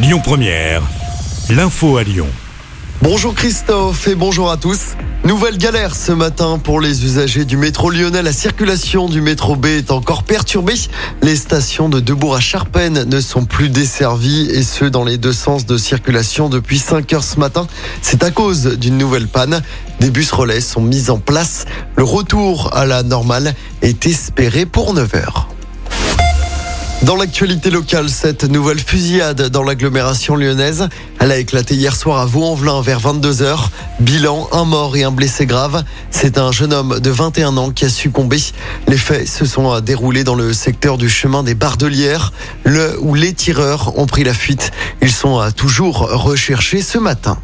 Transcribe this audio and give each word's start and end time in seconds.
Lyon 0.00 0.20
Première, 0.22 0.82
l'info 1.50 1.96
à 1.96 2.04
Lyon. 2.04 2.28
Bonjour 3.02 3.34
Christophe 3.34 4.06
et 4.06 4.14
bonjour 4.14 4.48
à 4.48 4.56
tous. 4.56 4.94
Nouvelle 5.24 5.58
galère 5.58 5.96
ce 5.96 6.12
matin 6.12 6.60
pour 6.62 6.80
les 6.80 7.04
usagers 7.04 7.44
du 7.44 7.56
métro 7.56 7.90
lyonnais. 7.90 8.22
La 8.22 8.32
circulation 8.32 9.08
du 9.08 9.20
métro 9.20 9.56
B 9.56 9.66
est 9.66 9.90
encore 9.90 10.22
perturbée. 10.22 10.76
Les 11.20 11.34
stations 11.34 11.88
de 11.88 11.98
Debourg 11.98 12.36
à 12.36 12.40
Charpennes 12.40 13.08
ne 13.08 13.20
sont 13.20 13.44
plus 13.44 13.70
desservies 13.70 14.48
et 14.52 14.62
ce 14.62 14.84
dans 14.84 15.02
les 15.02 15.18
deux 15.18 15.32
sens 15.32 15.66
de 15.66 15.76
circulation 15.76 16.48
depuis 16.48 16.78
5 16.78 17.12
heures 17.14 17.24
ce 17.24 17.40
matin. 17.40 17.66
C'est 18.00 18.22
à 18.22 18.30
cause 18.30 18.78
d'une 18.78 18.98
nouvelle 18.98 19.26
panne. 19.26 19.62
Des 19.98 20.10
bus 20.10 20.30
relais 20.30 20.60
sont 20.60 20.80
mis 20.80 21.10
en 21.10 21.18
place. 21.18 21.64
Le 21.96 22.04
retour 22.04 22.70
à 22.72 22.86
la 22.86 23.02
normale 23.02 23.52
est 23.82 24.06
espéré 24.06 24.64
pour 24.64 24.94
9 24.94 25.14
heures. 25.16 25.47
Dans 27.02 27.14
l'actualité 27.14 27.70
locale, 27.70 28.08
cette 28.08 28.42
nouvelle 28.42 28.80
fusillade 28.80 29.50
dans 29.50 29.62
l'agglomération 29.62 30.34
lyonnaise, 30.34 30.88
elle 31.20 31.30
a 31.30 31.38
éclaté 31.38 31.76
hier 31.76 31.94
soir 31.94 32.18
à 32.18 32.26
Vaux-en-Velin 32.26 32.82
vers 32.82 33.00
22h. 33.00 33.68
Bilan, 34.00 34.48
un 34.50 34.64
mort 34.64 34.96
et 34.96 35.04
un 35.04 35.12
blessé 35.12 35.46
grave. 35.46 35.84
C'est 36.10 36.38
un 36.38 36.50
jeune 36.50 36.72
homme 36.72 36.98
de 36.98 37.10
21 37.10 37.56
ans 37.56 37.70
qui 37.70 37.84
a 37.84 37.88
succombé. 37.88 38.38
Les 38.88 38.98
faits 38.98 39.28
se 39.28 39.46
sont 39.46 39.78
déroulés 39.80 40.24
dans 40.24 40.34
le 40.34 40.52
secteur 40.52 40.98
du 40.98 41.08
chemin 41.08 41.44
des 41.44 41.54
Bardelières, 41.54 42.32
le 42.64 42.98
où 43.00 43.14
les 43.14 43.32
tireurs 43.32 43.96
ont 43.96 44.06
pris 44.06 44.24
la 44.24 44.34
fuite. 44.34 44.72
Ils 45.00 45.12
sont 45.12 45.40
toujours 45.56 45.98
recherchés 45.98 46.82
ce 46.82 46.98
matin. 46.98 47.38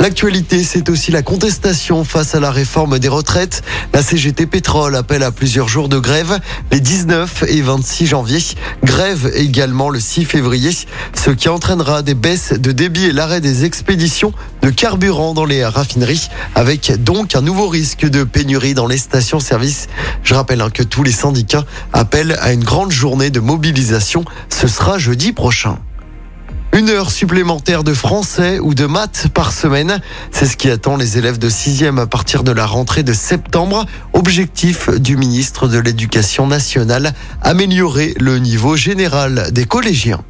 L'actualité, 0.00 0.64
c'est 0.64 0.90
aussi 0.90 1.12
la 1.12 1.22
contestation 1.22 2.04
face 2.04 2.34
à 2.34 2.40
la 2.40 2.50
réforme 2.50 2.98
des 2.98 3.08
retraites. 3.08 3.62
La 3.94 4.02
CGT 4.02 4.46
Pétrole 4.46 4.96
appelle 4.96 5.22
à 5.22 5.30
plusieurs 5.30 5.68
jours 5.68 5.88
de 5.88 5.98
grève 5.98 6.40
les 6.72 6.80
19 6.80 7.44
et 7.48 7.62
26 7.62 8.06
janvier. 8.06 8.38
Grève 8.82 9.30
également 9.34 9.88
le 9.88 10.00
6 10.00 10.24
février, 10.24 10.70
ce 11.14 11.30
qui 11.30 11.48
entraînera 11.48 12.02
des 12.02 12.14
baisses 12.14 12.52
de 12.52 12.72
débit 12.72 13.06
et 13.06 13.12
l'arrêt 13.12 13.40
des 13.40 13.64
expéditions 13.64 14.32
de 14.62 14.70
carburant 14.70 15.32
dans 15.32 15.44
les 15.46 15.64
raffineries, 15.64 16.28
avec 16.54 16.92
donc 17.02 17.36
un 17.36 17.40
nouveau 17.40 17.68
risque 17.68 18.04
de 18.04 18.24
pénurie 18.24 18.74
dans 18.74 18.88
les 18.88 18.98
stations-service. 18.98 19.88
Je 20.22 20.34
rappelle 20.34 20.60
hein, 20.60 20.70
que 20.70 20.82
tous 20.82 21.02
les 21.02 21.12
syndicats 21.12 21.64
appellent 21.92 22.36
à 22.40 22.52
une 22.52 22.64
grande 22.64 22.90
journée 22.90 23.30
de 23.30 23.40
mobilisation. 23.40 24.24
Ce 24.48 24.66
sera 24.66 24.98
jeudi 24.98 25.32
prochain. 25.32 25.78
Une 26.74 26.90
heure 26.90 27.12
supplémentaire 27.12 27.84
de 27.84 27.94
français 27.94 28.58
ou 28.58 28.74
de 28.74 28.86
maths 28.86 29.28
par 29.32 29.52
semaine. 29.52 30.00
C'est 30.32 30.44
ce 30.44 30.56
qui 30.56 30.68
attend 30.68 30.96
les 30.96 31.18
élèves 31.18 31.38
de 31.38 31.48
6e 31.48 32.00
à 32.00 32.08
partir 32.08 32.42
de 32.42 32.50
la 32.50 32.66
rentrée 32.66 33.04
de 33.04 33.12
septembre. 33.12 33.86
Objectif 34.12 34.90
du 34.90 35.16
ministre 35.16 35.68
de 35.68 35.78
l'Éducation 35.78 36.48
nationale, 36.48 37.12
améliorer 37.42 38.14
le 38.18 38.40
niveau 38.40 38.74
général 38.74 39.52
des 39.52 39.66
collégiens. 39.66 40.24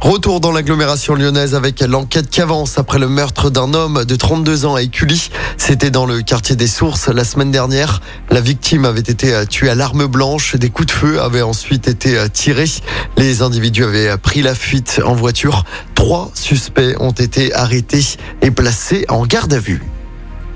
Retour 0.00 0.40
dans 0.40 0.50
l'agglomération 0.50 1.14
lyonnaise 1.14 1.54
avec 1.54 1.80
l'enquête 1.80 2.30
qui 2.30 2.40
avance 2.40 2.78
après 2.78 2.98
le 2.98 3.06
meurtre 3.06 3.50
d'un 3.50 3.74
homme 3.74 4.06
de 4.06 4.16
32 4.16 4.64
ans 4.64 4.74
à 4.74 4.82
Écully. 4.82 5.30
C'était 5.58 5.90
dans 5.90 6.06
le 6.06 6.22
quartier 6.22 6.56
des 6.56 6.66
Sources 6.66 7.08
la 7.08 7.22
semaine 7.22 7.50
dernière. 7.50 8.00
La 8.30 8.40
victime 8.40 8.86
avait 8.86 9.00
été 9.00 9.34
tuée 9.46 9.68
à 9.68 9.74
l'arme 9.74 10.06
blanche. 10.06 10.56
Des 10.56 10.70
coups 10.70 10.86
de 10.86 10.92
feu 10.92 11.20
avaient 11.20 11.42
ensuite 11.42 11.86
été 11.86 12.16
tirés. 12.32 12.70
Les 13.18 13.42
individus 13.42 13.84
avaient 13.84 14.16
pris 14.16 14.40
la 14.40 14.54
fuite 14.54 15.02
en 15.04 15.14
voiture. 15.14 15.64
Trois 15.94 16.30
suspects 16.32 16.96
ont 16.98 17.10
été 17.10 17.52
arrêtés 17.52 18.16
et 18.40 18.50
placés 18.50 19.04
en 19.10 19.26
garde 19.26 19.52
à 19.52 19.58
vue. 19.58 19.82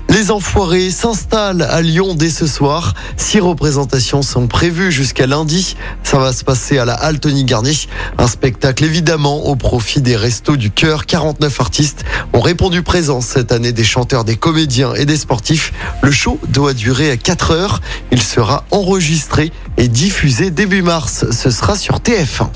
Les 0.09 0.31
enfoirés 0.31 0.91
s'installent 0.91 1.63
à 1.63 1.81
Lyon 1.81 2.13
dès 2.13 2.29
ce 2.29 2.47
soir. 2.47 2.93
Six 3.17 3.39
représentations 3.39 4.21
sont 4.21 4.47
prévues 4.47 4.91
jusqu'à 4.91 5.27
lundi. 5.27 5.75
Ça 6.03 6.17
va 6.17 6.31
se 6.31 6.43
passer 6.43 6.77
à 6.77 6.85
la 6.85 6.93
Altony 6.93 7.43
Garnier. 7.43 7.75
Un 8.17 8.27
spectacle 8.27 8.85
évidemment 8.85 9.45
au 9.45 9.55
profit 9.55 10.01
des 10.01 10.15
restos 10.15 10.55
du 10.55 10.71
cœur. 10.71 11.05
49 11.05 11.59
artistes 11.59 12.05
ont 12.33 12.41
répondu 12.41 12.81
présents 12.81 13.21
cette 13.21 13.51
année 13.51 13.71
des 13.71 13.83
chanteurs, 13.83 14.23
des 14.23 14.37
comédiens 14.37 14.93
et 14.93 15.05
des 15.05 15.17
sportifs. 15.17 15.73
Le 16.01 16.11
show 16.11 16.39
doit 16.47 16.73
durer 16.73 17.17
4 17.17 17.51
heures. 17.51 17.81
Il 18.11 18.21
sera 18.21 18.63
enregistré 18.71 19.51
et 19.77 19.87
diffusé 19.87 20.51
début 20.51 20.81
mars. 20.81 21.25
Ce 21.31 21.49
sera 21.49 21.75
sur 21.75 21.97
TF1. 21.97 22.49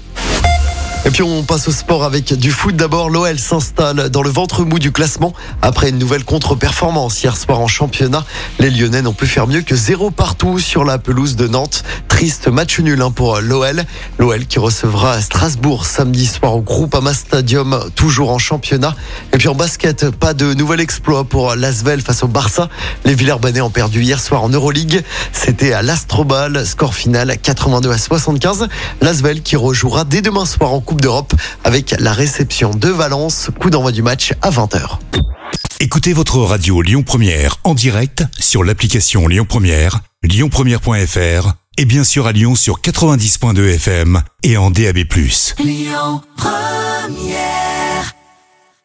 Et 1.05 1.11
puis 1.11 1.23
on 1.23 1.43
passe 1.43 1.67
au 1.67 1.71
sport 1.71 2.03
avec 2.03 2.33
du 2.33 2.51
foot. 2.51 2.75
D'abord, 2.75 3.09
l'OL 3.09 3.39
s'installe 3.39 4.09
dans 4.09 4.21
le 4.21 4.29
ventre 4.29 4.65
mou 4.65 4.79
du 4.79 4.91
classement 4.91 5.33
après 5.61 5.89
une 5.89 5.97
nouvelle 5.97 6.25
contre-performance 6.25 7.23
hier 7.23 7.37
soir 7.37 7.61
en 7.61 7.67
championnat. 7.67 8.25
Les 8.59 8.69
Lyonnais 8.69 9.01
n'ont 9.01 9.13
pu 9.13 9.25
faire 9.25 9.47
mieux 9.47 9.61
que 9.61 9.75
zéro 9.75 10.11
partout 10.11 10.59
sur 10.59 10.83
la 10.83 10.97
pelouse 10.97 11.35
de 11.37 11.47
Nantes. 11.47 11.83
Triste 12.09 12.49
match 12.49 12.79
nul 12.79 13.01
hein, 13.01 13.11
pour 13.11 13.39
l'OL. 13.39 13.85
L'OL 14.19 14.45
qui 14.45 14.59
recevra 14.59 15.21
Strasbourg 15.21 15.85
samedi 15.85 16.25
soir 16.25 16.55
au 16.55 16.61
Groupama 16.61 17.13
Stadium, 17.13 17.79
toujours 17.95 18.31
en 18.31 18.37
championnat. 18.37 18.93
Et 19.31 19.37
puis 19.37 19.47
en 19.47 19.55
basket, 19.55 20.11
pas 20.11 20.33
de 20.33 20.53
nouvel 20.53 20.81
exploit 20.81 21.23
pour 21.23 21.55
l'Asvel 21.55 22.01
face 22.01 22.23
au 22.23 22.27
Barça. 22.27 22.67
Les 23.05 23.15
Villers-Banais 23.15 23.61
ont 23.61 23.69
perdu 23.69 24.01
hier 24.01 24.19
soir 24.19 24.43
en 24.43 24.49
Euroleague. 24.49 25.01
C'était 25.31 25.71
à 25.71 25.81
l'Astrobal, 25.81 26.65
score 26.65 26.93
final 26.93 27.37
82 27.41 27.89
à 27.89 27.97
75. 27.97 28.67
L'Asvel 29.01 29.41
qui 29.41 29.55
rejouera 29.55 30.03
dès 30.03 30.21
demain 30.21 30.45
soir 30.45 30.73
en 30.73 30.81
Coupe 30.89 31.01
d'Europe 31.01 31.35
avec 31.63 31.93
la 31.99 32.13
réception 32.13 32.71
de 32.71 32.89
Valence. 32.89 33.51
Coup 33.61 33.69
d'envoi 33.69 33.91
du 33.91 34.01
match 34.01 34.33
à 34.41 34.49
20h. 34.49 34.97
Écoutez 35.79 36.13
votre 36.13 36.39
radio 36.39 36.81
Lyon 36.81 37.03
Première 37.03 37.57
en 37.63 37.75
direct 37.75 38.23
sur 38.39 38.63
l'application 38.63 39.27
Lyon 39.27 39.45
Première, 39.47 39.99
lyonpremière.fr 40.23 41.53
et 41.77 41.85
bien 41.85 42.03
sûr 42.03 42.25
à 42.25 42.31
Lyon 42.31 42.55
sur 42.55 42.81
90.2 42.81 43.75
FM 43.75 44.23
et 44.41 44.57
en 44.57 44.71
DAB+. 44.71 44.97
Lyon 45.59 46.23
Première 46.35 47.68